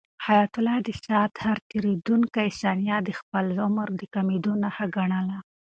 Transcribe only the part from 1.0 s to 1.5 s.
ساعت